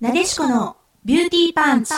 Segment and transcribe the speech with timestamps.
[0.00, 1.92] なでしこのビューティーパンチ。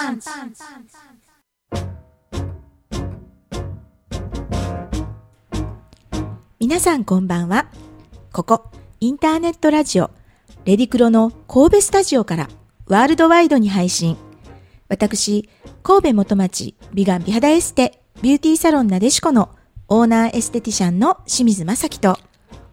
[6.58, 7.68] 皆さんこんばんは。
[8.32, 8.64] ここ、
[8.98, 10.10] インターネットラジオ、
[10.64, 12.48] レディクロの神戸スタジオから
[12.88, 14.16] ワールドワイドに配信。
[14.88, 15.48] 私、
[15.84, 19.54] 神戸元町美顔美肌エステビューティーサロンなでしこの
[19.86, 22.18] オーナーエステティシャンの清水正樹と、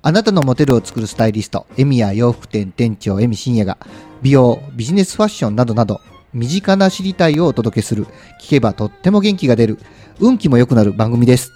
[0.02, 3.78] あなたのモテるを作るスタイリスト、エミヤ洋服店店長江見真也が、
[4.22, 6.00] 美容、ビジネスファッションなどなど、
[6.34, 8.06] 身近な知りたいをお届けする、
[8.42, 9.78] 聞けばとっても元気が出る、
[10.20, 11.52] 運気も良くなる番組です。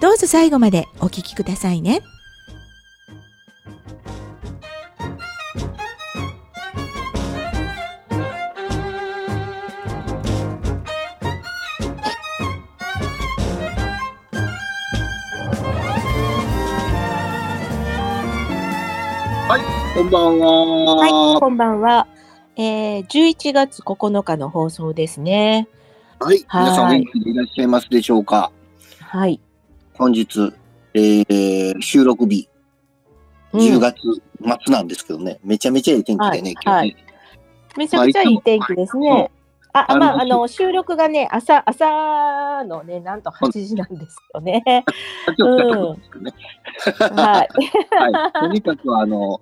[0.00, 2.02] どうぞ最後までお聞きくださいね。
[19.46, 20.96] こんばんは。
[20.96, 22.06] はい、こんばんは。
[22.56, 25.68] えー、11月9日の放送ですね。
[26.18, 26.42] はい。
[26.48, 28.50] はい皆さんお元気でいらっしゃいますでしょうか？
[29.00, 29.38] はい。
[29.92, 30.50] 本日、
[30.94, 32.48] えー、収録日、
[33.52, 37.04] うん10月末なんですけどね、めちゃめちゃいい天気でね、はい今日ね。
[37.76, 39.30] めちゃくちゃいい天気ですね。
[39.74, 44.62] あ、あまあ、あの収録がね、朝、朝のね、なんと8時なんですよね。
[45.36, 46.32] 今日来たところですけどね。
[47.22, 47.48] はい。
[48.12, 48.32] はい。
[48.32, 49.40] とにかく、あの、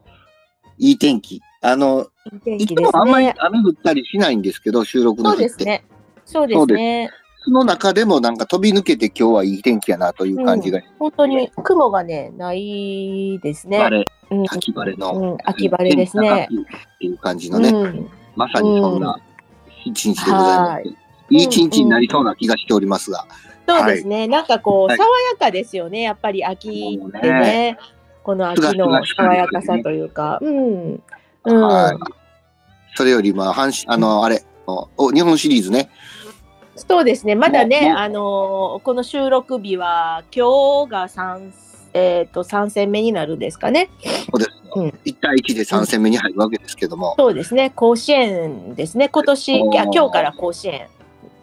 [0.79, 1.43] いい天気。
[1.61, 3.35] あの、いい天いつもあんまりね。
[3.41, 5.53] 雨降ったりしないんですけど、収録のそう日って。
[5.53, 5.85] ですね。
[6.25, 7.11] そうですね。
[7.45, 14.07] その中でもなんか飛び抜けて今日はいい天気やなという感じが、本当に雲がね、ないですね。
[14.49, 16.49] 秋晴れの、うん、秋晴れですね。
[16.51, 19.19] っていう感じのね、うん、まさにそんな
[19.85, 20.71] 一日でございます。
[20.71, 20.97] はい
[21.31, 23.27] いい一日になりそうな気がしておりますが。
[23.67, 24.29] そうですね。
[24.29, 26.03] なんかこう、はい爽やかですよね。
[26.03, 27.79] やっぱり秋ってそうねね。
[28.23, 30.39] この秋の爽やかさというか。
[30.43, 31.03] うん。
[31.45, 31.61] うん。
[31.63, 31.97] はい。
[32.95, 35.91] それより、まあ、阪神、あの、あれ、お日本シリーズね。
[36.77, 37.35] そうですね。
[37.35, 41.53] まだね、あのーこの収録日は、今日が三
[41.95, 43.91] えっ、と、3戦目になるんですかね。
[44.03, 44.55] そうですよ。
[44.75, 47.71] うん1対1で3戦目に入るわけですけども、そうですね。
[47.71, 49.09] 甲子園ですね。
[49.09, 50.89] 今年、いや、今日から甲子園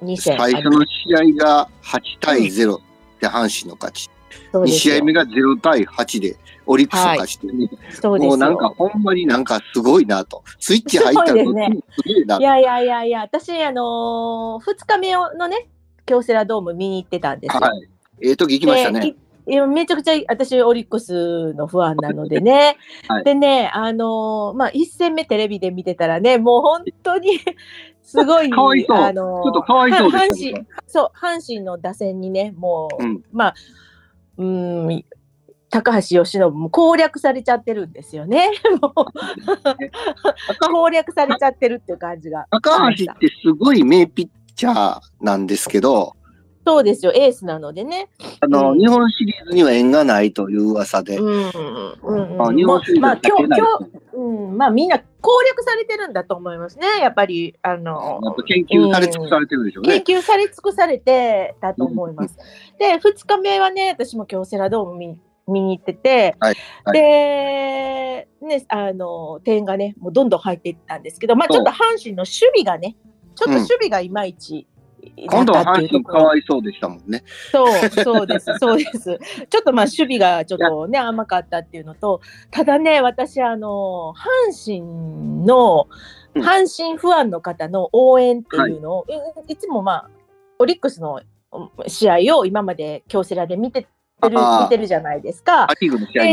[0.03, 2.79] 2戦最初の試合が8対0
[3.19, 4.09] で阪神の勝ち。
[4.09, 4.19] 2
[4.51, 6.35] そうですよ試合目が0対8で
[6.65, 10.43] オリックスの勝ちでね、そうですよもうなんかほんまになんかすごいなと。
[10.59, 15.67] スイッチ入ったらすごいですねいやいやいやいや、私、あのー、2日目のね、
[16.05, 17.59] 京セラドーム見に行ってたんですよ。
[17.59, 17.89] はい。
[18.21, 19.15] ええ時行きましたね。
[19.67, 22.77] めちゃくちゃ私オリックスのファンなのでね。
[23.07, 23.23] はい。
[23.23, 27.39] でね、あのーまあ、1戦目テレビで見てたらね、もう本当に
[28.03, 28.49] すごい、あ
[29.13, 33.23] のーちょっとかわいそうで阪神、そう、阪神の打線にね、もう、うん。
[33.31, 33.53] まあ、
[34.37, 34.45] うー
[34.99, 35.05] ん、
[35.69, 38.49] 高橋由伸も攻略されちゃってるんですよね。
[38.81, 39.05] もう。
[40.71, 42.47] 攻略されちゃってるっていう感じが。
[42.49, 46.15] 高橋ってすごい名ピッチャーなんですけど、
[46.69, 48.09] そうですよ、エースなのでね。
[48.41, 48.79] あの、うん。
[48.79, 51.41] 日本シリーズには縁がないという噂で、うんうん
[52.03, 54.21] うんあ日本シリーズまあ、今日、今日、う
[54.51, 56.85] ん、まあ、みんな攻略されてるんだと思いますね。
[57.01, 60.01] やっぱり、あの、やっぱ研究され尽くされてるでしょうね。
[60.01, 62.37] 研究され尽くされてたと思います。
[62.77, 66.99] で、2日目はね、私も京セラドーム見見に行ってて、はいはい。
[66.99, 72.95] で、ね、あの、点がね、もうどんどん入っていったんですけど、まあ、ちょっと阪神の守備がね、
[73.33, 74.67] ちょっと守備がいまいち、
[75.29, 77.23] 今度は阪神かわいそうでしたもんね。
[77.51, 79.19] そう、そうです、そうです。
[79.49, 82.21] ちょっとまあ守備がちょっとね、甘かったっていうのと、
[82.51, 85.87] ただね、私、あの、阪神の、
[86.35, 89.05] うん阪神ファンの方の応援っていうのを、
[89.47, 90.09] いいつもまあ、
[90.59, 91.21] オリックスの
[91.51, 93.87] うん試合を今まで京セラで見てる
[94.21, 95.65] あー見てるじゃないですか。
[95.67, 96.23] パ・リーグの試合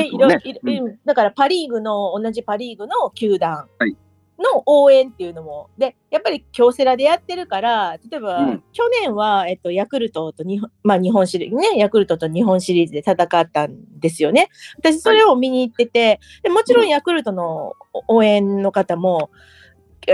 [0.63, 0.99] ね。
[1.07, 3.97] だからパ・リーグの同じパ・リーグの球団はい
[4.39, 14.49] の応援っていうのも、でやっぱり京セラでやってるから例えば、うん去年は、えっと、ヤクルトと日本,、まあ、日本シリーズねヤクルトと日本シリーズで戦ったんですよね。
[14.79, 17.75] 私それを見に行ってて、でもちろんヤクルトの
[18.09, 19.31] 応援の方も、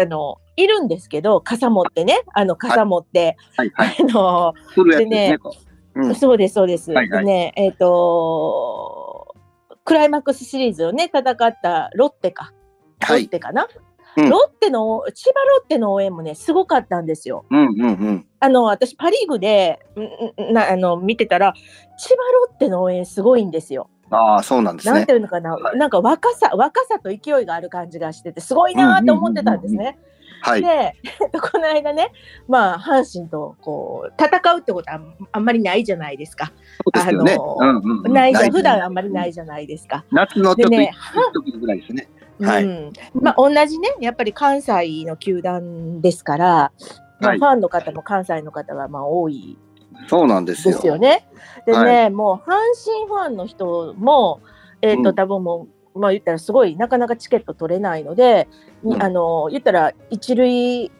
[0.00, 3.96] あのいるんですけど傘持ってねあの傘持って、はいはい。
[4.00, 5.38] あの来るやつでね
[5.94, 6.92] ううんそうです、そうです。
[6.92, 9.34] はいはいでね、えっ、と
[9.84, 12.52] クライマックスシリーズをね、戦ったロッテか。
[13.08, 13.24] ロはい。
[13.24, 13.66] ッテかな、
[14.16, 17.46] うんロッテの、千葉ロッテの応援もね、すごかったんですよ。
[17.50, 18.26] うんうんうん。
[18.40, 19.78] あの、私、パ・リーグで、
[20.52, 21.54] なあの見てたら、
[21.98, 23.88] 千葉ロッテの応援すごいんですよ。
[24.10, 25.12] ああ、そうなんですねなんて。
[25.12, 29.98] いうのかな、はいなんか若さ、若さと勢いがある感じがしてて、すごいなと思ってたんですね。
[30.42, 30.62] はい。
[30.62, 30.94] で、
[31.40, 32.12] この間ね、
[32.48, 35.00] まあ、阪神とこう戦うってことは
[35.30, 36.52] あんまりないじゃないですか。
[36.94, 37.56] すあの。
[37.58, 40.04] うんうんうんないじゃん、です普段あんまりないじゃないですか。
[40.10, 40.92] 夏のちょっとでね
[41.34, 42.08] 一時ぐらいですね。
[42.42, 42.64] はい。
[42.64, 42.92] うん。
[43.14, 46.72] まあ、同じね、やっぱり関西の球団ですから、
[47.20, 47.38] まあ、はい。
[47.38, 49.58] ファンの方も関西の方がまあ多い
[50.08, 50.74] そうなんですよ。
[50.74, 51.26] ですよね。
[51.66, 52.54] でね、はもう阪
[52.84, 54.40] 神ファンの人も、
[54.80, 55.14] えっ、と、うん。
[55.14, 58.48] 多分もう、まあ言ったらすごい、なかなかチケット取れないので、
[58.82, 59.02] にうん。
[59.02, 60.90] あの、言ったら一塁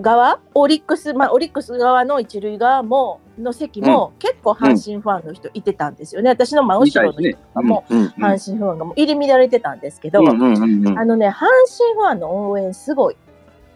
[0.00, 6.30] 側、オリックス、まあオリックス側の一塁側も、の席も、結構阪神ファンの人いてたんですよね。
[6.30, 11.46] 私の真後ろの人とかも、うんうん阪神ファンがもう入り乱れてたんですけど、うんうんうんうんあのね、阪
[11.78, 13.16] 神ファンの応援すごい。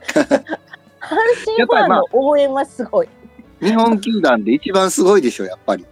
[0.14, 3.08] 阪神ファンの応援はすごい。
[3.60, 5.86] 日本球団で一番すごいでしょ、やっぱり。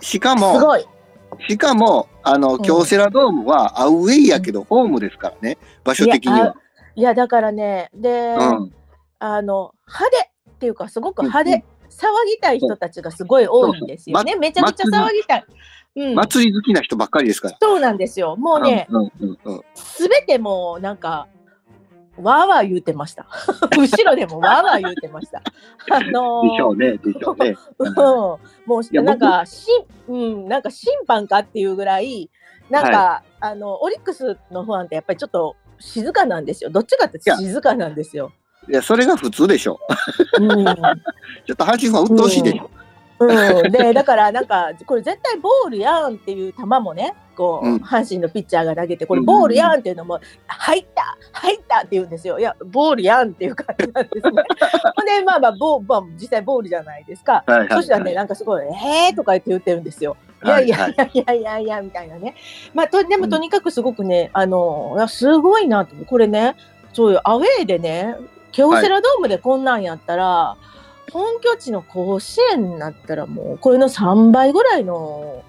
[0.00, 0.84] しかすも、ごい。
[1.48, 6.54] しかも、あの、ん京セラドームはアウェイやけど、ホームですからね、場所的には。
[6.96, 8.72] いや、だからね、で、うん。
[9.26, 14.36] あの、派手っていうか、すごく派うん手、騒ぎたい人たちがすごい多いんですよね。
[14.36, 15.44] めちゃくちゃ騒ぎたい。
[15.96, 17.56] うん、祭り好きな人ばっかりですから。
[17.58, 18.36] そうなんですよ。
[18.36, 21.28] もうね、うんうんうんすべてもうなんか、
[22.18, 23.26] わーわー言うてました。
[23.78, 25.38] 後ろでもわーわー言うてました。
[25.90, 27.56] あのーでしょうね、でしょうね。
[27.78, 28.38] うん、も
[28.92, 29.68] やうなんかし、
[30.06, 32.28] うん、なんか審判かっていうぐらい、
[32.68, 36.68] なんか、あのオリックスのファンってやっぱりちょっと静かなんですよ。
[36.68, 38.32] どっちかって静かなんですよ。
[38.68, 39.78] いや、それが普通でしょ。
[40.40, 42.70] うん、ちょっと阪神ファン鬱陶しいでしょ。
[43.18, 54.42] うん、でだからなんかこれ絶対ボールやんっていう球もねこう、うん阪神のピッチャーが投げてこれボールやんっていうのも入った入ったって言うんですよいやボールやんっていう感じなんですね。
[54.96, 57.44] ほんでまあまあボー、まあ、実際ボールじゃないですか。
[57.46, 60.16] はいはいそしたらねなんかすごい「えー」とか言って言ってるんですよ。
[60.44, 62.34] いやいやはいやいやいやいやみたいなね。
[62.74, 66.56] まあとでもとにかくすごくね、あのすごいなとこれね
[66.92, 68.16] そういうアウェーでね
[68.54, 70.56] 京セラドームでこんなんやったら、
[71.12, 75.44] 本拠地の甲子園になったらもうこれの3倍ぐらいの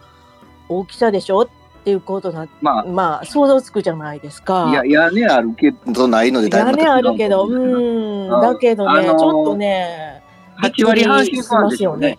[0.69, 1.49] 大きさでしょっ
[1.83, 4.69] ていうことなままあ想像つくじゃないですか。
[4.69, 10.23] あ、いや、屋根あるけどないのでだいぶ屋根あるけど、違ううんん、だけどね、あのーちょっとね、
[10.63, 12.17] 8割阪神ファンですよね。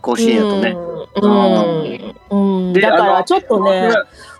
[0.00, 0.76] 甲子園やとね。
[2.30, 3.90] うん、うん、だからちょっとね、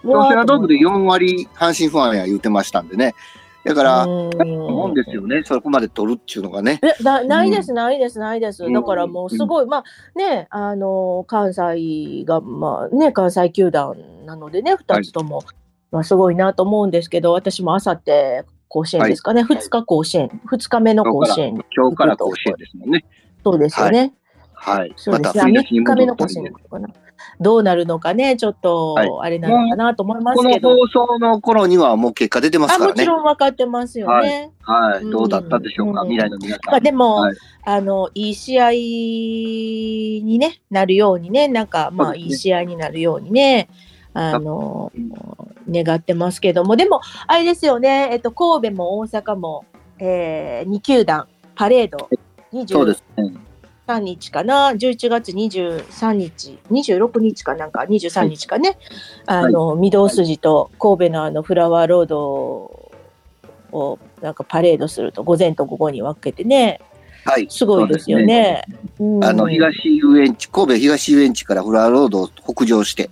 [0.03, 3.15] 京セラドームで4割阪神ファンや言ってましたんでね。
[3.65, 4.31] だから、うん。
[4.39, 5.43] 思うんですよね。
[5.45, 6.81] そこまで取るっていうのがね。
[6.83, 8.65] えなないです、ないです、ないです。
[8.65, 8.73] うん。
[8.73, 13.95] だからもうすごい、まあね、あの、関西が、まあね、関西球団
[14.27, 15.43] なのでね、2つとも、
[15.91, 23.05] まあすごいなと思うんですけど、私もあさって甲子園ですかね、2日甲子園、2日目の甲子園、今日から甲子園ですもんね。
[23.45, 24.15] そうですよね。
[24.63, 24.93] はい。
[24.97, 25.29] そうですね。
[25.29, 26.89] また振り出しに3日目の甲子戻ったんで園なのかな。
[27.41, 30.77] どうなるのかね、ちょっとはい、あれなのかなと思いますこのけど。
[30.77, 33.03] 放送の頃にはもう結果出てますあ、からね。
[33.03, 34.53] もちろん分かってますよね。
[34.63, 35.03] はい。
[35.03, 36.71] うんどうだったでしょうか、うん未来の皆さん。
[36.71, 43.69] まあでも、はいあの、いい試合にね、なるようにね、なんか、まあ、いい試合になるようにね、
[44.15, 44.91] あの、
[45.71, 49.65] 願ってますけども、でも、あれですよね、えっと、神戸も大阪も、
[50.01, 52.09] えー、2球団、パレード、
[52.67, 53.05] そうです
[53.87, 54.11] 23ね。
[54.11, 58.79] 日かな、11月23日、26日かなんか、23日かね、
[59.27, 62.21] あの、御堂筋と神戸のあの、フラワーロード
[63.73, 66.81] を、なんかパレードすると、午前と午後に分けてね、
[67.25, 67.47] はい。
[67.49, 68.65] すごいですよね。
[68.99, 73.11] うんあの、東遊園地、神戸東遊園地からフラワーロードを北上して、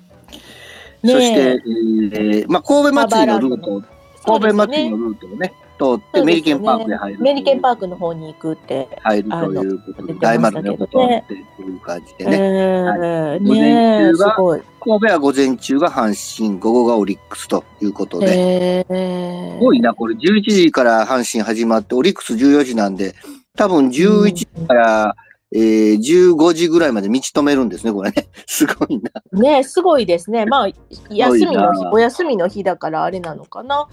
[1.02, 3.82] ねそして、えーまあ、神戸祭りのルート
[4.24, 5.04] 神戸祭りのね。
[5.04, 7.20] ルートをね、通って、メリケンパークへ入る。
[7.20, 8.88] メリケンパークの方に行くって。
[9.00, 11.24] 入るということで、大丸のことって
[11.56, 12.36] という感じでね。
[12.36, 14.34] えはいー午前中が。
[14.82, 23.14] 神戸は午前中が阪神、午後がオリックスということで、えーすごいな、これ11時から阪神始まって、オリックス14時なんで、
[23.56, 25.16] 多分11時から、
[25.52, 28.28] えー15時ぐらいまで道止めるんですね、これね。
[28.46, 29.00] すごい
[29.32, 29.40] な。
[29.40, 30.46] ねすごいですね。
[30.46, 30.68] まあ、
[31.10, 33.88] 休みの日、なお休みの日だからあれなのかな。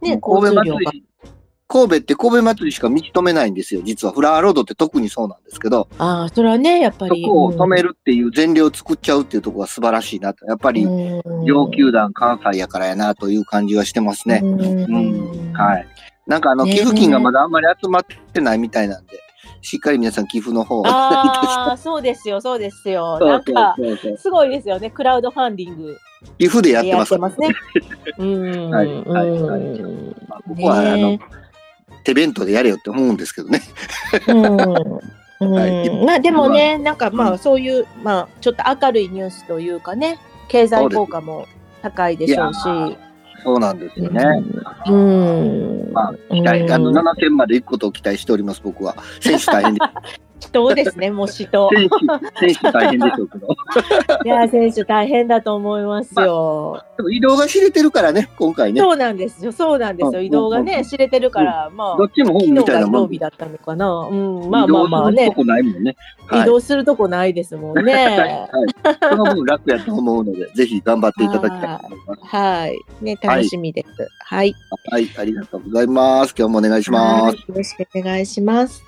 [0.00, 0.80] ね、神戸交通量が。
[0.80, 1.04] 祭り、
[1.68, 4.12] 神戸って神戸祭りしか道止めないんですよ、実は。
[4.12, 7.24] フラワーロードって特にそうなんですけど、ああ、それはね、やっぱそり。
[7.24, 10.46] こを止めるっていう前例を作っちゃうっていうところが素晴らしいなと。
[10.46, 10.86] やっぱり、
[11.44, 14.40] 両球団関西やからやなという感じはしてますね。
[14.42, 15.52] うん。
[15.52, 15.86] はい。
[16.26, 19.20] なんかあの、ね寄付金がまだあんまり集まってないみたいなんで、
[19.62, 20.86] しっかり皆さん寄付の方を。
[20.86, 23.18] ああ、そうですよ、そうですよ。
[23.18, 23.76] なんか、
[24.18, 24.90] すごいですよね。
[24.90, 25.96] クラウドファンディング
[26.38, 27.54] 寄付でやってますますね。
[28.18, 28.70] うん。
[28.70, 31.20] はいはいはいうんまあここは、あのね、
[32.04, 33.60] 手弁当でやれよって思うんですけどね。
[34.28, 34.46] うん
[36.06, 41.46] まあでもね、なんかまあそういう、まあちょっと明るいニュースというかね、経済効果も
[41.82, 42.58] 高いでしょうし、
[43.46, 44.24] そうなんですよね。
[44.88, 45.92] うん。
[45.92, 48.96] まあ、期待、あの、うん7点まで行くことを期待しております、僕は。
[49.20, 49.80] 選手大変で
[50.40, 51.68] 死闘ですね、もう死闘。
[52.38, 53.48] 選手、大変でしょうけど。
[54.24, 56.82] いや、選手大変だと思いますよ。
[56.96, 58.80] でも移動が知れてるからね、今回ね。
[58.80, 60.20] そうなんですよ、そうなんですよ。
[60.20, 63.86] うん移動がね、知れてるから、まあど、っちもホー昨日がムみたいなもん曜日だったのかな。
[64.10, 65.36] うん、まあまあまあね移動すると。
[65.36, 65.96] こないもんね。
[66.26, 67.92] はい移動するとこないですもんね。
[68.18, 68.96] はい。
[69.10, 72.20] その分楽やと思うので、ぜひ頑張っていただきたいと思います。
[72.24, 72.78] はい。
[73.00, 74.08] ね、楽しみです。
[74.24, 74.54] はい。
[74.90, 76.34] はい、ありがとうございます。
[76.36, 77.22] 今日もお願いします。
[77.24, 78.85] はいよろしくお願いします。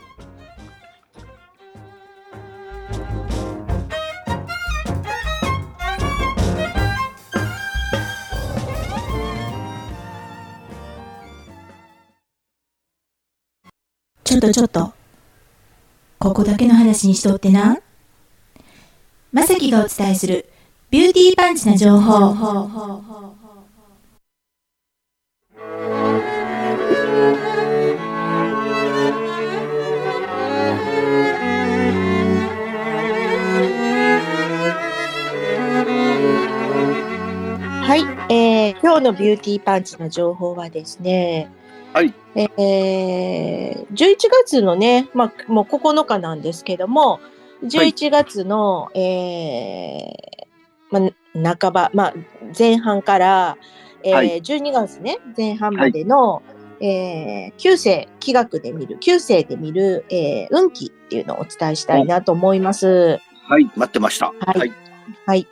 [14.38, 14.92] ょっとちょっと。
[16.18, 17.78] ここだけの話にしとってな。
[19.32, 20.48] まさきがお伝えする
[20.90, 22.34] ビューティーパンチな情報。
[37.82, 41.50] はい、えー、今日のビューティーパンチの情報はですね、
[41.92, 42.14] はい。
[42.34, 47.20] えー、11月のね、まあ、もう9日なんですけども、
[47.64, 51.10] 11月の、えー、ま
[51.50, 52.14] あ、半ば、まあ、
[52.56, 53.56] 前半から、
[54.04, 56.42] えーはい12月ね、前半までの、
[56.80, 63.18] えー、旧世、気学で見る、旧世で見る、えー、運気っていうのをお伝えしたいなと思います。
[63.48, 64.26] はい、待ってました。
[64.26, 64.72] はいはい。
[65.26, 65.46] はい。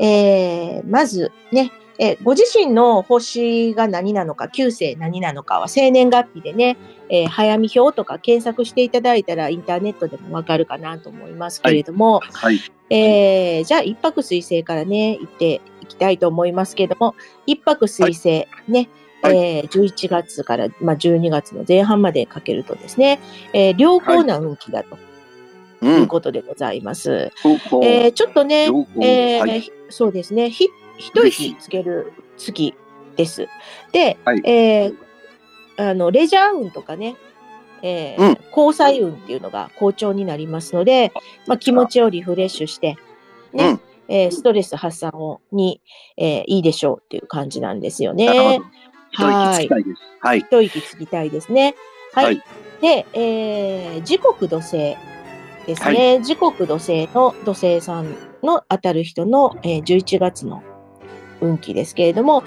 [0.00, 6.76] えー、まずね、えーご自身の星が何なのか、旧星何なのかは生年月日でね、
[7.08, 12.60] えー早見表とか検索していただいたらインターネットでもわかるかなと思いますけれども、はい。
[12.90, 17.14] えーじゃあ一泊水星からね、行っていきたいと思いますけれども、
[17.46, 18.88] 一泊水星ね、
[19.22, 23.18] はいえー11月から、まあ、12月の前半までかけるとですね、
[23.52, 24.96] えー良好な運気だと
[25.82, 25.86] う。
[25.86, 27.30] いうんことでございます。
[28.12, 28.68] ちょっとね、
[29.00, 30.50] えそうですね。
[30.50, 30.66] ひ、
[30.98, 32.74] 一息つける月
[33.16, 33.48] です。
[33.92, 34.96] で、はいえー
[35.78, 37.16] あの、レジャー運とかね、
[37.82, 41.12] えーうん交際運っていうのが好調になりますので、
[41.46, 42.96] まあ、気持ちをリフレッシュして、
[43.52, 45.80] ね、うんえーストレス発散をに、
[46.16, 48.58] えーいいでしょうっていう感じなんですよねほ。
[48.58, 48.64] ど。
[49.10, 50.02] 一息つきたいです。
[50.20, 50.40] はい。
[50.40, 51.74] 一息つきたいですね。
[52.12, 52.24] はい。
[52.24, 52.42] はい
[52.80, 54.96] で、えー時刻土星
[55.66, 56.20] ですね。
[56.22, 60.62] 時刻土星の土星さんの当たる人の、えー11月の
[61.40, 62.42] 運気ですけれども、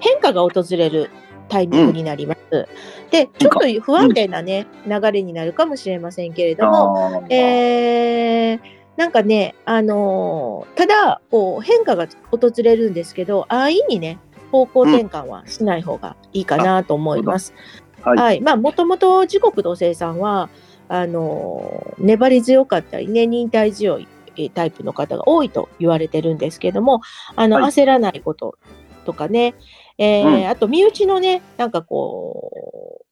[0.00, 1.10] 変化が訪れる
[1.48, 2.68] タイミングになります。
[3.10, 8.60] で、ちょっと不安定なね、流れになるかもしれませんけれども、えー
[8.96, 14.18] なんかね、あのーただ、こう、変化が訪れるんですけど、安易にね、
[14.50, 17.54] 方向転換はしない方がいいかなと思います。
[18.02, 18.40] はいはい。
[18.40, 20.50] まあ、もともと時刻同性さんは、
[20.88, 24.17] あのー粘り強かったりね、忍耐強いえー
[24.54, 27.00] タイプの方が多いと言われてるんですけども、
[27.36, 28.54] あの、はい焦らないこと
[29.04, 29.54] とかね、
[29.98, 33.02] えーうんあと、身内のね、なんかこ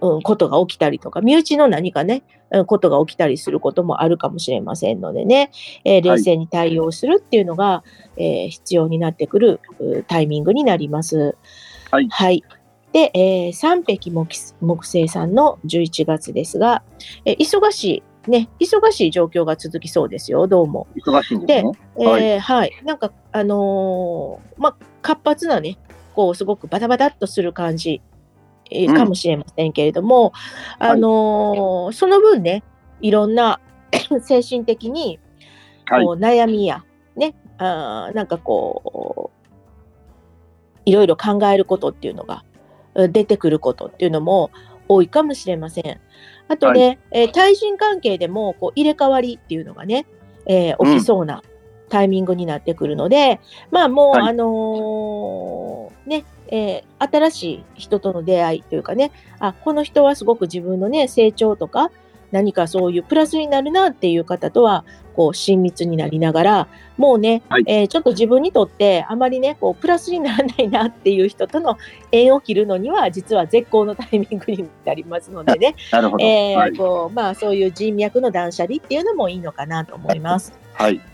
[0.00, 5.50] う、うん、ことが起きたりとか、身内の何かね、うんことが起きたりすることもあるかもしれませんのでね、
[5.84, 7.82] えーはい冷静に対応するっていうのが、
[8.16, 11.36] えー必要になってくるうタイミングになります。
[11.90, 12.44] はいはい。
[12.92, 16.82] で、えー三匹木木星さんの11月ですが、
[17.24, 20.86] えー忙しい、ね、忙しい状況が続きそうですよ、どうも。
[20.96, 21.72] 忙しいんですね。
[21.98, 25.78] えーはい、なんか、あのーまあ、活発なね、
[26.14, 28.00] こう、すごくバタバタっとする感じ、
[28.70, 30.32] えーうんかもしれませんけれども、
[30.78, 32.62] あのーその分ね、
[33.00, 33.60] いろんな
[34.22, 35.18] 精神的に、
[35.86, 36.82] はいこう、悩みや、
[37.16, 39.44] ね、あーなんかこう、
[40.86, 42.44] いろいろ考えることっていうのが、
[42.94, 44.52] うん出てくることっていうのも
[44.86, 46.00] 多いかもしれません。
[46.48, 50.06] あとね、えー対人関係でもこう入れ替わりっていうのがね、
[50.46, 51.42] えー起きそうな
[51.88, 54.28] タイミングになってくるので、まあもう、はい。
[54.30, 61.90] あのーね、えー新しい人との出会いというかね、あ、この人はすごく自分のね、成長とか、
[62.34, 71.78] 何かそういうプラスになるなっていう方とは、こう、親密になりながら、もうね、はいえーちょっと自分にとって、あまりね、こう、プラスにならないなっていう人との
[72.10, 76.24] 縁を切るのには、実は絶好のタイミングになりますのでね、 なるほど。
[76.24, 76.76] えーはい。
[76.76, 80.52] こうまあ、そういう人脈の断捨離っていうのもいいのかなと思います。
[80.72, 80.96] はい。
[80.96, 81.13] はい。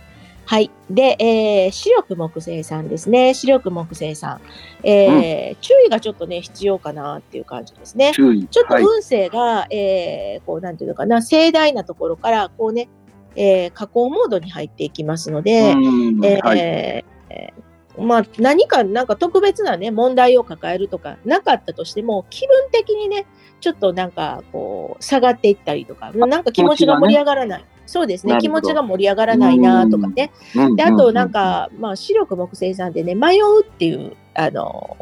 [0.91, 3.35] で、えー、視力木星さんですね。
[3.35, 4.41] 視力木星さん。
[4.83, 8.13] えー注意がちょっとね、必要かなっていう感じですね。
[8.49, 12.89] ちょっと運勢が、えーこう、なんていうのかな、盛大なところから、こうね、
[13.37, 16.59] えー加工モードに入っていきますので、うんえーはい。
[16.59, 17.61] えー
[17.99, 23.27] まあ、何か、なんか特別なね、問題を抱えるとかなかったとしても、気分的にね、
[23.61, 27.65] ちょっとなんか、こう、下がっていったりとか、なんか気持ちが盛り上がらない。
[27.91, 30.31] そうですね、気持ちが盛り上がらないなとかね。
[30.77, 34.97] で、あと、なんか、まあ、視力木星さんでね、迷うっていう、あの、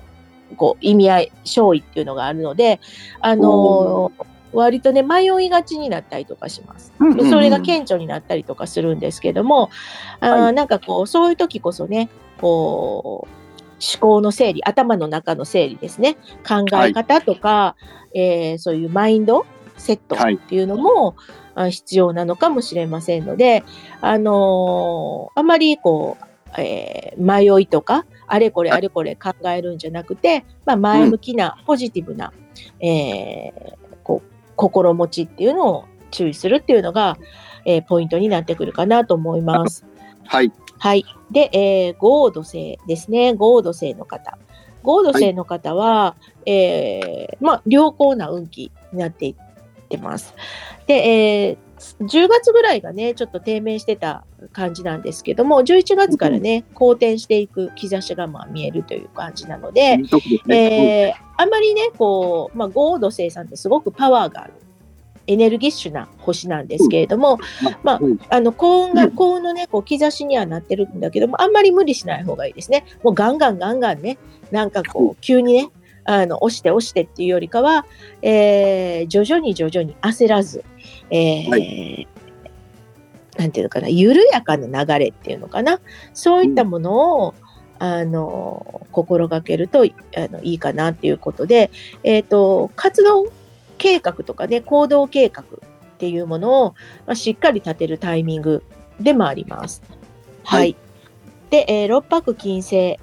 [0.57, 2.81] こう、意味合い、勝意っていうのがあるので、
[3.21, 4.11] あの、
[4.55, 6.95] 割とね、迷いがちになったりとかします。
[7.29, 9.69] それが顕著になったりとかするんですけども、
[10.21, 12.09] あはい、なんかこう、そういう時こそね、
[12.41, 13.39] こう、
[13.81, 16.17] 思考の整理、頭の中の整理ですね。
[16.47, 17.77] 考え方とか、は
[18.15, 19.45] い、えー、そういうマインド
[19.79, 21.17] セットっていうのも、
[21.55, 23.65] はい、必要なのかもしれませんので、
[24.01, 32.33] あのー、あまりこう、えー、迷いとか、あれこれあれこれ考えるんじゃなくて、まあ、前向きな、ポジティブな、
[32.81, 37.17] えー、こう心持ちっていうのを注意するっていうのが、
[37.65, 39.87] えー、ポイントになってくるかなと思います。
[40.27, 40.53] はい。
[40.79, 41.05] はい。
[41.31, 43.35] で、えー、合土星ですね。
[43.35, 44.39] 合土星の方。
[44.83, 46.17] 合土星の方は、は
[46.47, 49.35] い、えー、まあ、良好な運気になってい
[49.89, 50.35] ってます。
[50.87, 59.99] で、えー、10月ぐらいがね、ちょっと低迷してた感じなんですけども、11月からね、好転していく兆しがまあ見えるという感じなので、
[60.49, 64.53] えー、あんまりね、こう、まあ、合土星さんってすごくパワーがある
[65.27, 67.39] エネルギッシュな星なんですけれども、
[67.83, 72.85] まあ、あの、幸運が、幸運のね、こう、兆しにはなってるんだけども、あんまり無理しない方がいいですね。
[73.03, 74.19] もうガンガンガンガンね、
[74.51, 75.69] なんかこう、急にね、
[76.09, 77.85] あの、押して押してっていうよりかは、
[78.23, 80.65] えー、徐々に徐々に焦らず、
[81.11, 82.09] えー、はい、
[83.37, 85.81] なんていうのかな、緩やかな流れっていうのかな、
[86.15, 87.35] そういったものを、
[87.79, 89.87] うん、あの、心がけるとあ
[90.33, 91.71] のいいかなっていうことで、
[92.05, 93.31] えっ、ー、と、活動
[93.77, 95.47] 計画とかね、行動計画っ
[95.99, 96.75] ていうものを、
[97.07, 98.65] まあ、しっかり立てるタイミング
[98.99, 99.83] でもあります。
[100.43, 100.61] はい。
[100.61, 100.77] はい、
[101.51, 102.99] で、えー、六白金星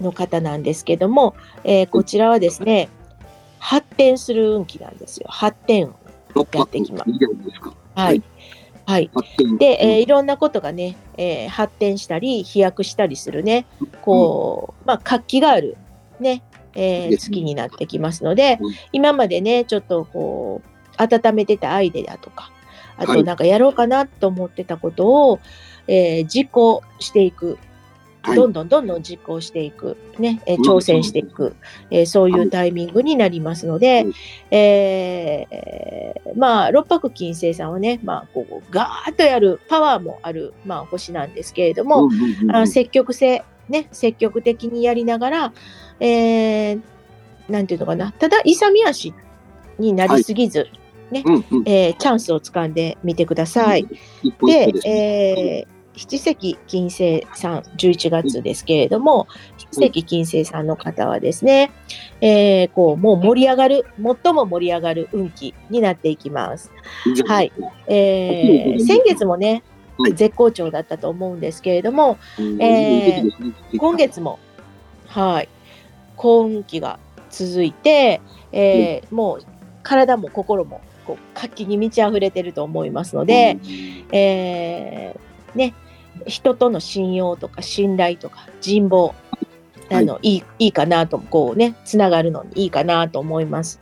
[0.00, 2.88] の方なんですけども、えー、こちらはですね、
[3.58, 5.26] 発展する運気なんですよ。
[5.28, 5.88] 発展
[6.34, 7.10] をやってきます。
[7.94, 8.22] はい。
[8.86, 9.10] はい。
[9.58, 13.66] で、えー、いろんなことがね、えー、発展したり、飛躍したりするね、
[14.02, 15.76] こう、まあ、活気がある、
[16.18, 16.42] ね、
[16.74, 18.58] えー、月になってきますので、
[18.92, 22.50] 今までね、ちょっとこう、温めてたアイデアとか、
[22.96, 25.38] あとなんかやろうかなと思ってたことを、
[25.86, 27.58] えー、実行していく。
[28.22, 31.56] どんどんどんどん実行していく、ね、えー、挑戦していく、
[31.90, 34.06] えー、そういうタイミングになりますので、
[34.50, 42.10] えー、まあ、六白金星さんはね、まあ、こう、ガーッとやるパワーもある、まあ、星なんですけれども、
[42.52, 45.52] あ積極性、ね、積極的にやりながら、
[45.98, 46.80] えー、
[47.48, 49.14] なんていうのかな、ただ勇み足
[49.78, 50.70] になりすぎず、はい、
[51.10, 51.24] ね、
[51.64, 53.86] えー、チャンスをつかんでみてください。
[54.46, 61.70] でえー、七石金星さん、11月ですけれども、七石金星さんの方はですね、
[62.22, 63.86] えー、こう、もう盛り上がる、
[64.24, 66.72] 最も盛り上がる運気になっていきます。
[67.26, 67.52] はい。
[67.86, 69.62] えー、先月もね、
[70.14, 74.38] 絶好調だったと思うんですけれども、えー、今月も、
[75.06, 75.50] はい、
[76.16, 79.44] 幸運期が続いて、えー、もう
[79.82, 83.58] 体も心もこう活気に満ち溢れてると思いますので、
[84.12, 85.74] えー、ね、
[86.26, 89.14] 人との信用とか信頼とか人望、
[89.90, 93.80] あの、はい、いい、いいかなと、こうね、つながるのにいいかなと思います。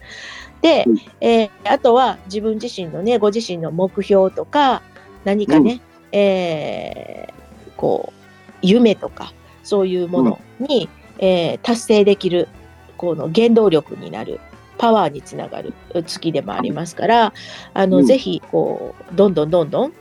[0.60, 0.84] で、
[1.20, 4.82] えー、あとは自分自身のね、ご自身の目標とか、
[5.24, 5.80] 何かね、
[6.12, 12.48] えー、こう、夢とか、そういうものに、うん、えー、達成できる、
[12.96, 14.40] この原動力になる、
[14.78, 15.74] パワーにつながる
[16.06, 17.32] 月でもありますから、
[17.74, 19.92] あの、うん、ぜひ、こう、どんどんどんどん、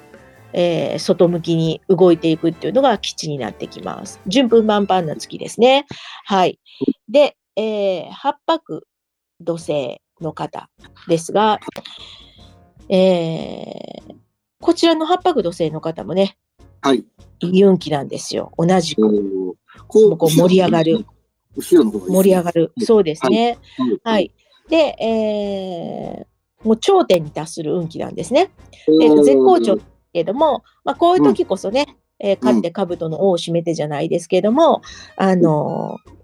[0.60, 4.20] えー、外向きに動いていくっていうのが基地になってきます。
[4.26, 5.86] 順風満帆な月ですね。
[6.26, 6.60] はい。
[7.08, 8.88] で、えー、八白
[9.40, 10.68] 土星の方
[11.08, 11.60] ですが、
[12.90, 14.16] えー、
[14.60, 16.40] こちらの八白土星の方もね、
[16.82, 17.06] はい。
[17.44, 18.52] 運気なんですよ。
[18.58, 19.56] 同じく。
[19.88, 21.06] こう盛り上がる。
[21.56, 22.74] 盛り上がる。
[22.80, 23.60] そうですね。
[23.78, 24.00] はい。
[24.04, 24.32] はい、
[24.70, 28.50] で、えー、もう頂点に達する運気なんですね。
[28.88, 29.78] えー、絶好調
[30.18, 31.86] けども、まあ、こういう時こそね、
[32.20, 34.82] うん、えー、勝って兜の尾を締めてじゃないですけども、
[35.16, 36.18] あのー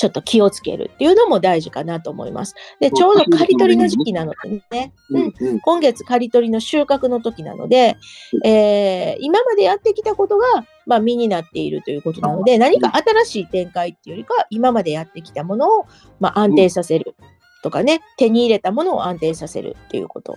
[0.00, 2.54] ちょっと気をつけるっていうのも大事かなと思います。
[2.80, 7.98] で、ちょうど刈り取りの時期なのでね、うん、今月刈り取りの収穫の時なので、
[8.42, 15.84] えー、今までやってきたことが、まあ、身になっているということなので、何か新しい展開っていうよりかは、今までやってきたものを、
[16.18, 17.14] まあ、安定させる。
[17.62, 20.36] とかね、手に入れたものを安定させるっていうこと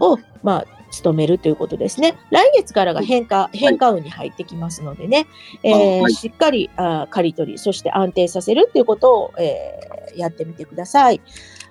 [0.00, 0.66] を、まあ、
[1.02, 2.16] 努めるということですね。
[2.30, 5.26] 来月からが変化、変化運に入ってきますのでね、
[5.62, 11.20] えーあはいしっかりあ刈り取り、そして安定させるっていうことを、えーやってみてください。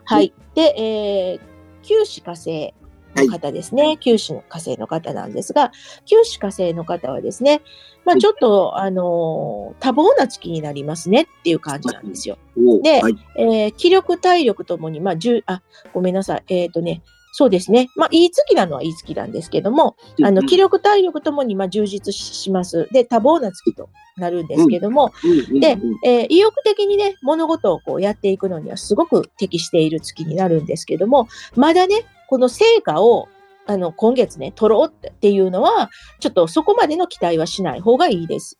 [0.05, 0.33] はい。
[0.53, 1.39] で、えー、
[1.81, 2.73] 九死火星
[3.15, 3.97] の方ですね。
[3.99, 5.71] 九死の火星の方なんですが、
[6.06, 7.62] 九死火星の方はですね、
[8.06, 12.38] まあはいちょっと、あのー多忙な月になりますねっていう感じなんですよ。
[12.58, 13.17] おではい。
[13.38, 15.62] えー気力、体力ともに、まあ、10あ、
[15.93, 16.43] ごめんなさい。
[16.47, 17.01] えっ、とね、
[17.38, 17.89] そうですね。
[17.97, 22.88] まあ、いい月なのはいい月なんですけども、あの、気力、体力ともに、まあ、充実しします。
[22.93, 25.12] で、多忙な月となるんですけども、
[25.51, 33.27] うんでえー意欲的にね、物事をこうやっていくのにはすごく適している月になるんですけども、まだね、この成果を、
[33.67, 38.59] あの、今月ね、取ろうっていうのは、ちょっとそこまでの期待はしない方がいいです。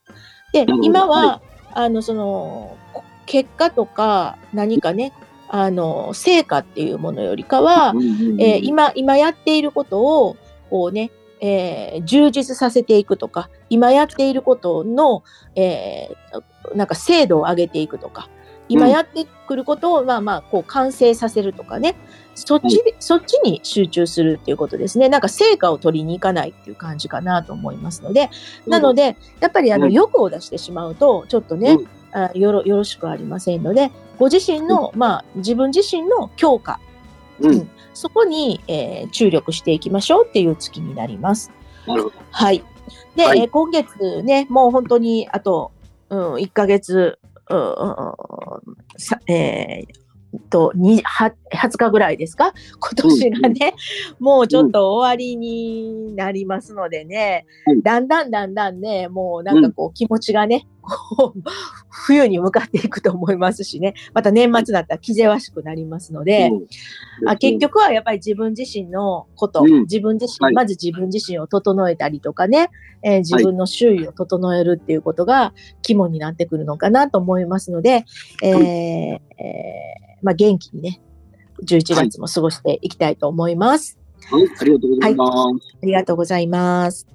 [0.54, 1.42] で今は、は
[1.74, 5.12] あの、その、こ結果とか何かね、
[5.50, 7.94] あの、成果っていうものよりかは、
[8.40, 10.38] えー今、今やっていることを、
[10.70, 15.24] こうね、えー充実させていくとか、今やっていることの、
[15.56, 16.44] えー
[16.76, 18.30] なんか精度を上げていくとか、
[18.70, 18.92] 今うん。
[18.92, 21.96] やってくることを、まあまあ、こう完成させるとかね、
[22.36, 25.10] そっちで、そっちに集中するっていうことですね。
[25.10, 28.30] なんか成果を取りに行かないっていう感じかなと思いますので、
[28.68, 29.94] なので、やっぱりあのうん。
[29.94, 31.88] 欲を出してしまうと、ちょっとね、うん。
[32.18, 36.80] あよろよろしくありませんので、ご自身の、まあ、自分自身の強化、
[37.40, 37.70] うん。
[37.94, 41.52] そこに、えー注力していきましょうっていう月になります。
[41.88, 42.16] なるほど。
[42.32, 42.64] はい。
[43.16, 43.40] で、はい。
[43.40, 45.72] えー今月ね、もう本当にあと、
[46.10, 47.20] うん、1ヶ月、
[49.28, 50.06] えー
[50.50, 52.54] とには20日ぐらいですか？
[52.82, 53.74] 今年がね、
[54.20, 57.82] もうちょっと終わりになりますのでね、はい。
[57.82, 61.42] だんだんだんだんね、もうなんかこう気持ちがね、こう
[61.90, 66.50] 冬に向かっていくと思いますしね、また年末だったら気ぜわしくなりますので、
[67.22, 67.30] うん。
[67.30, 69.82] あ結、局はやっぱり自分自身のこと、うん。
[69.82, 70.54] 自分自身、はい。
[70.54, 72.70] まず自分自身を整えたりとかね、
[73.02, 78.06] えー自分の周囲を整えるっていうことが肝になってくるのかなと思いますので、
[78.44, 81.02] えーえーまあ、元気にね、
[81.64, 83.98] 11月も過ごしていきたいと思います。
[84.32, 85.26] はい、ありがとうございま
[85.60, 85.78] す。
[85.82, 87.15] ありがとうございます。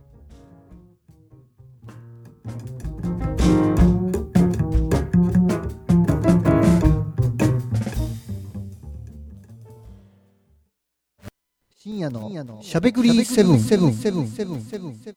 [11.82, 15.16] 深夜のしゃべくりセブンセブンセブンセブンセブンセブ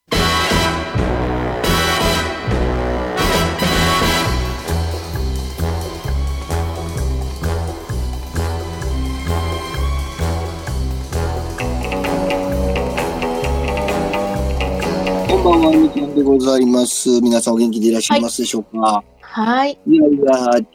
[15.28, 17.20] こんばんは、みきゃんでございます。
[17.20, 19.04] 皆さんお元気でいらっしゃいますでしょうか、
[19.36, 19.76] はい。
[19.84, 20.26] い、やいや、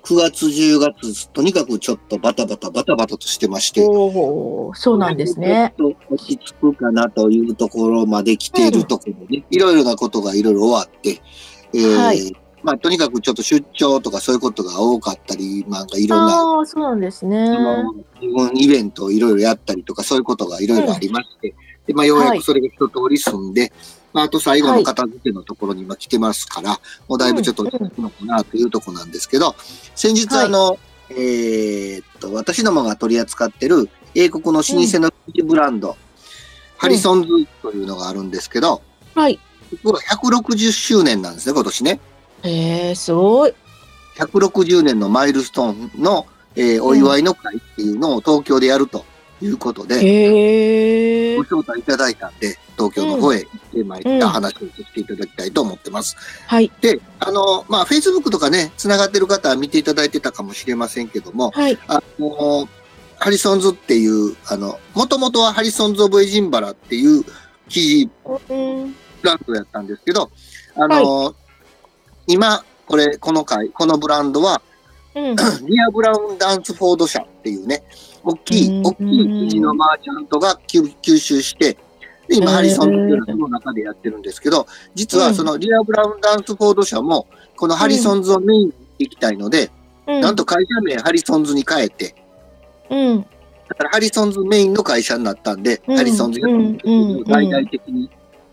[0.04, 3.86] 9月、10月、とにかくちょっとバタバタ、バタバタとしてまして。
[3.88, 5.74] おーそうなんですね。
[5.78, 11.22] ちょっと落ち着くかなというところまで来ているところでね、いろいろなことがいろいろ終わって、
[11.74, 17.50] えーはいまあ、とにかくちょっと出張とかそういうことが多かったり、なんかいろんな、ああ、そうなんですね。
[18.22, 21.56] 自分イベントをいろいろやったりとか、そういうことがいろいろありまして、
[21.88, 23.72] で、まあ、ようやくそれが一通り済んで、
[24.13, 29.56] まあ、あと最後の片付けのところに今来てますから、もうだいぶちょっと落ち着くのかなというところなんですけど、
[29.95, 30.78] 先日はいあの、
[31.12, 35.12] えーっと、私どもが取り扱ってる英国の老舗の
[35.45, 35.98] ブランド、
[36.78, 37.30] ハリソンズ
[37.62, 38.82] というのがあるんですけど、
[39.15, 39.39] はい。
[39.84, 42.00] これ160周年なんですね、今年ね。
[42.43, 43.54] えー、すごい。
[44.17, 49.06] 160年のマイルストーンの、えーお祝いの会っていうのを東京でやると
[49.41, 51.43] いうことで、ご。
[51.43, 56.15] 招待いただいたんで、東京の方へ行ってまいっうんた話をさせていただきたいと思ってます。
[56.47, 56.71] はい。
[56.82, 61.78] で、あの、まあ、Facebook とかね、繋がってる方は見ていただいてたかもしれませんけども、はい。
[61.88, 62.67] あの、
[63.17, 67.23] ハリソンズっていう、あの、もともとはハリソンズ・オブ・エジンバラっていう
[67.67, 68.10] 生地
[68.49, 68.95] うん。
[69.21, 70.32] ブランドやったんですけど、
[70.75, 71.36] あの、
[72.28, 74.62] 今、これ、この回、このブランドは、
[75.15, 75.36] うん。
[75.36, 77.84] リア・ブラウン・ダンスフォード社っていうね、
[78.23, 81.77] 大きい、うん大きい生地のマーチャントが吸吸収して、
[82.27, 89.71] で、今、ハリソンズっていうの中でやってるんですけど、実はそのリア・ブラウン・ダンスフォード社も、このハリソンズをメインに行きたいので、
[90.08, 90.21] うん。
[90.21, 92.15] なんと会社名ハリソンズに変えて、
[92.89, 93.21] うん。
[93.21, 98.10] だからハリソンズメインの会社になったんで、うんハリソンズが大々的に、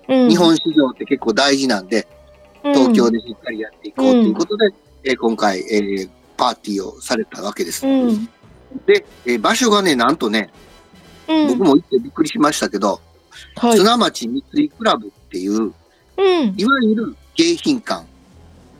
[0.08, 0.28] うん。
[0.30, 2.08] 日本市場って結構大事なんで、
[2.62, 4.70] 東京でしっかりやっていこうということで、
[5.04, 7.86] えー今回、えーパーティーをされたわけです。
[7.86, 8.28] うん。
[8.78, 8.86] うん。
[8.86, 10.50] で、えー場所がね、なんとね、
[11.28, 11.48] うん。
[11.48, 13.00] 僕も行ってびっくりしましたけど、
[13.56, 13.76] はい。
[13.76, 15.72] 砂町三井クラブっていう、うん。
[16.56, 18.06] いわゆる迎賓館、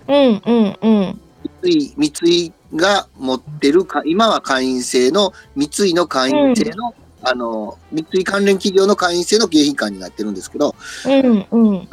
[0.09, 0.43] うん。
[0.45, 0.79] うん。
[0.81, 1.21] うん。
[1.63, 2.13] 三井、三
[2.47, 10.75] 井が持ってるか、今は会員制の、三井の会員制の、あの、三井関連企業の会員制の迎賓館になってるんですけど、
[11.07, 11.89] うんうん。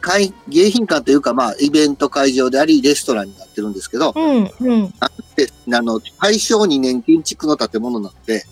[0.00, 4.94] 会迎賓館というか、まあ、イベント会場であり、レストランになってるんですけど、うんうん。
[5.36, 8.44] であの、大正2年建築の建物なので、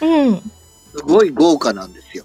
[0.00, 0.36] うん。
[0.36, 2.24] すごい豪華なんですよ。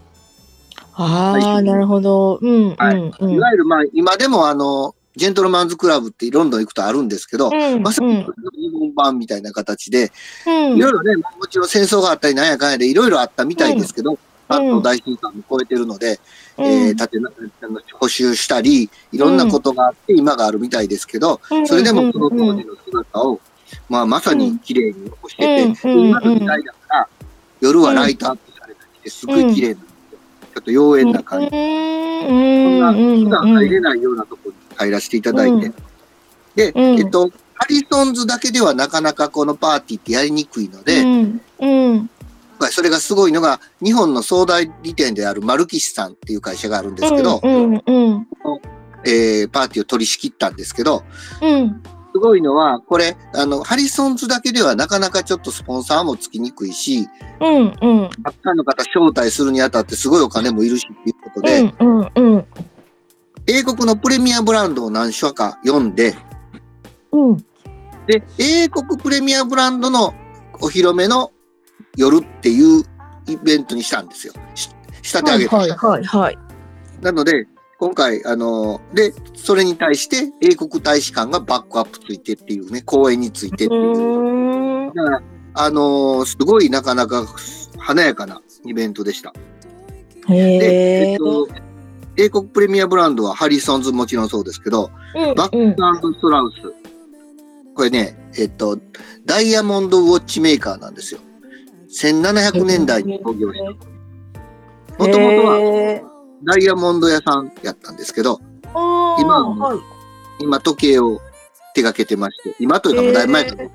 [0.94, 2.40] ああ、なるほど。
[2.42, 3.32] うんはいうんうん。
[3.32, 10.12] いわゆる、まあ、今でもあの、ジェントルマンズクラブってロンドン行くとあるんですけど、うんまさに日本版みたいな形で、
[10.46, 10.78] うん。
[10.78, 14.18] いろいろね、もちろん戦争があったりなんやかんやでいろいろあったみたいですけど、
[14.48, 16.20] 関東大震災も超えてるので、
[16.58, 16.66] うん。
[16.66, 21.68] えー、建て補修したり、いろんなことがあって今があるみたいですけど、うん。
[21.68, 23.40] それでもその当時の姿を、
[23.90, 26.08] まあまさに綺麗に残してて、うん。
[26.10, 27.08] 今の時代だから、
[27.62, 30.20] 夜はライトアップされたりして、すごい綺麗なんですよ。
[30.54, 31.46] ちょっと妖艶な感じ。
[31.46, 31.52] うん。
[31.52, 34.49] そんな普段入れないようなところに
[34.80, 35.72] 入らせていただいて。
[36.56, 37.00] で、うん。
[37.00, 41.42] えっと、ハリソンズだけではなかなかこのパーティーってやりにくいので、うん。
[41.60, 42.10] うん。
[42.72, 48.28] それがすごいのが、日本の総代理店であるマルキシさんっていう会社があるんですけど、うんうん。
[49.06, 51.04] えーパーティーを取り仕切ったんですけど、
[51.42, 51.82] うん。
[52.12, 57.08] すごいのは、これ、あの、ハリソンズだけではなかなかちょっとスポンサーもつきにくいし、
[57.40, 58.10] うんうん。
[58.24, 62.46] たくさんの方招待するにあたってすごいお金もいるしっていうことで、うんうんうん
[63.48, 66.16] 英国のプレミアブランドを何社か読んで、
[67.12, 67.38] うん
[68.08, 70.14] で、英国プレミアブランドの
[70.62, 71.32] お披露目の
[71.96, 72.84] 夜っていう
[73.28, 74.34] イベントにしたんですよ。
[74.56, 74.70] し
[75.02, 76.38] 仕立て上げて、はいはいはい
[77.02, 77.48] なので、
[77.80, 83.82] 今回、あのーで、それに対して英国大使館がバックアップついてっていうね、公演についてっていう。
[83.82, 85.22] うんだから、
[85.54, 87.26] あのーすごいなかなか
[87.78, 89.34] 華やかなイベントでした。
[90.28, 91.48] で、へええっと、
[92.20, 94.92] 英国プレミアブランドはハリソンズもちろんそうですけど、
[95.38, 96.56] バッうんクストラウス。
[97.74, 98.78] これね、えっと、
[99.26, 101.22] ダイヤモンドウォッチメーカーなんですよ。
[101.90, 103.66] 1700年代に創業した。
[103.66, 106.02] もともとは
[106.44, 108.42] ダイヤモンド屋さんやったんですけど、
[108.74, 111.22] 今はい今時計を
[111.74, 113.70] 手掛けてまして、今というかもうだいぶ前から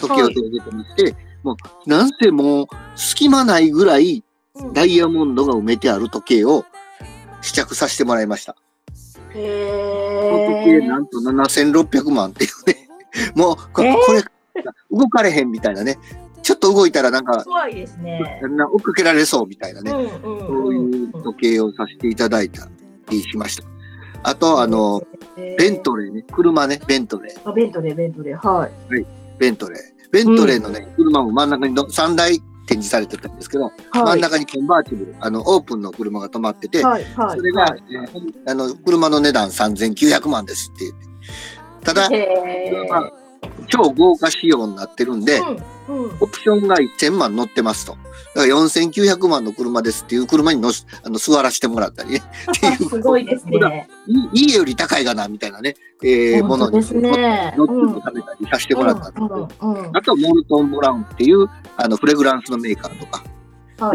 [0.00, 4.24] 時計を手掛けてまして、もうなんせもう隙間ないぐらい
[4.72, 6.64] ダイヤモンドが埋めてある時計を
[7.40, 8.54] 試着させてもらいました。
[9.32, 12.88] この時なんと7600万っていうね。
[13.34, 14.22] もうこえーこれ、
[14.90, 15.98] 動かれへんみたいなね。
[16.42, 18.20] ちょっと動いたらなんか、怖いですね。
[18.50, 19.90] な追っかけられそうみたいなね。
[19.90, 20.08] うん
[20.40, 22.68] そういう時計をさせていただいた
[23.10, 23.64] りしました。
[24.22, 25.02] あと、あの、
[25.36, 28.70] ベントレーね、車ね、ベントレー、あ、ベントレー、ベントレー、はい。
[29.38, 29.78] ベントレー。
[30.10, 34.18] ベントレーのね、車も真ん中にど3台展示されてたんですけど、真はい。
[34.18, 37.36] ん中にコンバーティブル、あの、オープンの車が止まってて、はい、はい。
[37.36, 40.84] それが、はいえーあの、車の値段3900万ですって。
[41.84, 43.12] ただ、へまあ
[43.66, 46.16] 超豪華仕様になってるんで、ーうん、うん。
[46.20, 47.96] オプションが1000万乗ってますと。
[48.34, 52.22] だから4900万の車ですっていう車に乗しあの座らせてもらったりね。
[52.56, 53.88] っていうすごいですね。
[54.32, 56.78] い家より高いかなみたいなね、えーものに。
[56.78, 63.30] 乗って食べたりさせてもらったんですけど、うんうんうんあとモルトン・ブラウンっていうあのフレグランスのメーカーとか、はい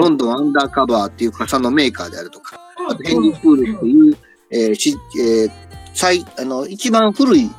[0.01, 4.17] ロンドン・アンダーカバーっていう傘のメーカーであるとか、あとヘンリー・プールっていう、
[4.49, 5.51] えーしえー
[5.95, 7.49] 最あの一番古い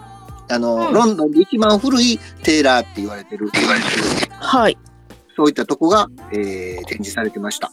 [0.49, 4.79] あの、うんロンドンで一番古いテーラーって言われてる、言われてるはい。
[5.37, 7.71] そういったとこが、えー展示されてました。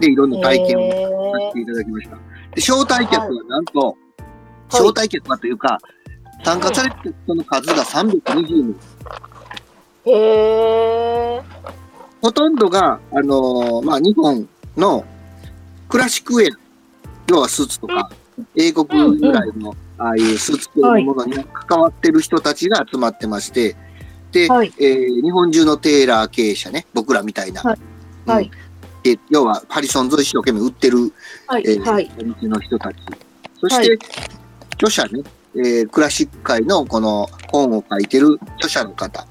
[0.00, 0.90] で、いろんな体験を
[1.32, 2.16] させていただきました。
[2.16, 2.20] で、
[2.60, 3.96] 招待客はなんと、
[4.68, 5.78] 招待客はというか、
[6.44, 8.76] 参加されてる人の数が320人。
[10.06, 11.42] へー
[12.20, 15.04] ほとんどが、あのーまあ、日本の
[15.88, 16.56] クラシックウェア、
[17.28, 18.10] 要はスーツとか、
[18.56, 18.86] 英国
[19.18, 23.76] ぐらいの、ああいうスーツ系のものに関わってる人たちが集まってまして、
[24.32, 24.72] で、はい。
[24.78, 27.62] えー日本中のテーラー経営者ね、僕らみたいな。
[27.62, 27.78] はい
[28.26, 28.50] うんはい
[29.04, 31.12] で要は、ハリソンズを一生懸命売ってる、
[31.46, 31.64] はい。
[31.66, 32.10] えーはい。
[32.18, 32.96] お店の人たち。
[33.60, 33.98] そして、はい
[34.74, 35.22] 著者ね、
[35.56, 39.26] えークラシック界のこの本を書いてる著者の方、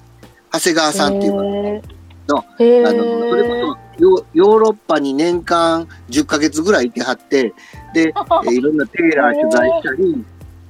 [0.53, 7.53] 長谷川さんっていう方のへーあの、それこそヨ、ヨーロッパに年間10ヶ月ぐらいいてはって、
[7.93, 10.25] で、 えーいろんなテーラー取材したり、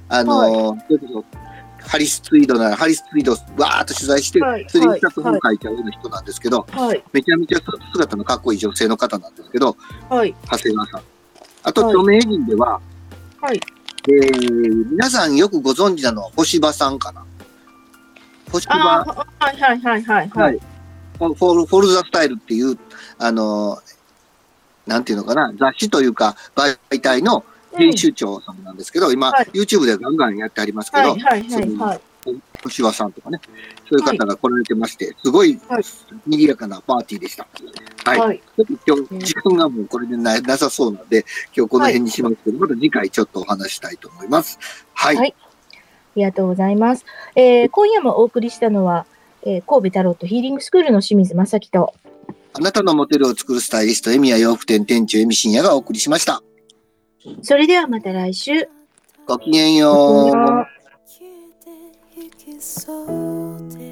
[0.08, 1.24] あの、それこそ
[1.86, 7.04] ハリスツイードならハリスツイードをわーっと取材して、はいそれで一冊本書いちゃうような人なんですけど、はい。
[7.12, 7.58] めちゃめちゃ
[7.92, 9.76] 姿のかっこいい女性の方なんですけど、
[10.08, 10.34] はい。
[10.50, 11.02] 長谷川さん。
[11.62, 12.80] あと、はい著名人では、
[13.40, 13.60] はい。
[14.08, 17.24] えー皆さんよくご存知なのは星葉さんかな？
[18.50, 20.28] 星葉はいはいはいはい。
[20.28, 20.60] ははいい。
[21.18, 22.78] フォフォルフォルザスタイルっていう、
[23.18, 23.94] あのー
[24.86, 27.42] なんていうのかな、雑誌というか、媒体の
[27.76, 32.00] 編集長さんなんですけど、今、はい YouTube でガンガンやってありますけど、はいはいはいはい。
[32.62, 33.38] 年和さんとかね、
[33.88, 35.84] そういう方が来られてまして、すごいはい
[36.26, 37.46] 賑やかなパーティーでした。
[38.04, 38.18] はい。
[38.18, 38.42] はい。
[38.56, 44.58] ちょっと今日、時間がもうこれでななさそうなんで、今日この辺にしますけど、また次回ちょっとお話したいと思います。
[44.94, 45.16] はい。
[45.16, 45.34] はい
[46.16, 47.04] ありがとうございます。
[47.34, 49.04] えー今夜もお送りしたのは、
[49.42, 51.92] えー神戸タロットヒーリングスクールの清水正樹と、
[52.52, 56.40] あなたのモデルを作るスタイリスト、エミヤ洋服店店長、エミ深夜がお送りしました。
[57.42, 58.68] それではまた来週。
[59.26, 60.66] ごきげんごきげんよ
[63.58, 63.83] う